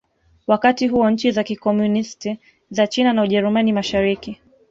[0.47, 4.41] Wakati huo nchi za Kikomunisti za China na Ujerumani Mashariki